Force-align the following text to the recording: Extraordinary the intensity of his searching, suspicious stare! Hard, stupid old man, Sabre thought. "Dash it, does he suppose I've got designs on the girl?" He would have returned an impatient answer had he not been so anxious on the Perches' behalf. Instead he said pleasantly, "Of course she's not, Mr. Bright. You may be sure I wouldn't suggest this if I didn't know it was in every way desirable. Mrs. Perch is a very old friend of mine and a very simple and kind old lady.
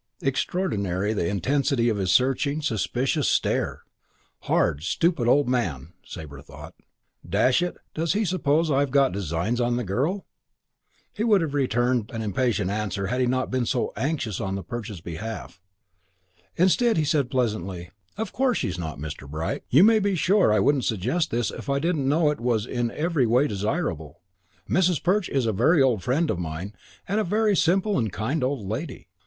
Extraordinary 0.23 1.13
the 1.13 1.27
intensity 1.27 1.87
of 1.87 1.97
his 1.97 2.09
searching, 2.11 2.63
suspicious 2.63 3.27
stare! 3.27 3.83
Hard, 4.39 4.81
stupid 4.81 5.27
old 5.27 5.47
man, 5.47 5.93
Sabre 6.03 6.41
thought. 6.41 6.73
"Dash 7.29 7.61
it, 7.61 7.77
does 7.93 8.13
he 8.13 8.25
suppose 8.25 8.71
I've 8.71 8.89
got 8.89 9.11
designs 9.11 9.61
on 9.61 9.75
the 9.75 9.83
girl?" 9.83 10.25
He 11.13 11.23
would 11.23 11.41
have 11.41 11.53
returned 11.53 12.09
an 12.15 12.23
impatient 12.23 12.71
answer 12.71 13.05
had 13.13 13.21
he 13.21 13.27
not 13.27 13.51
been 13.51 13.67
so 13.67 13.93
anxious 13.95 14.41
on 14.41 14.55
the 14.55 14.63
Perches' 14.63 15.01
behalf. 15.01 15.61
Instead 16.55 16.97
he 16.97 17.05
said 17.05 17.29
pleasantly, 17.29 17.91
"Of 18.17 18.33
course 18.33 18.57
she's 18.57 18.79
not, 18.79 18.97
Mr. 18.97 19.29
Bright. 19.29 19.63
You 19.69 19.83
may 19.83 19.99
be 19.99 20.15
sure 20.15 20.51
I 20.51 20.59
wouldn't 20.61 20.85
suggest 20.85 21.29
this 21.29 21.51
if 21.51 21.69
I 21.69 21.77
didn't 21.77 22.09
know 22.09 22.31
it 22.31 22.39
was 22.41 22.65
in 22.65 22.89
every 22.89 23.27
way 23.27 23.45
desirable. 23.47 24.19
Mrs. 24.67 25.03
Perch 25.03 25.29
is 25.29 25.45
a 25.45 25.53
very 25.53 25.79
old 25.79 26.01
friend 26.01 26.31
of 26.31 26.39
mine 26.39 26.73
and 27.07 27.19
a 27.19 27.23
very 27.23 27.55
simple 27.55 27.99
and 27.99 28.11
kind 28.11 28.43
old 28.43 28.67
lady. 28.67 29.07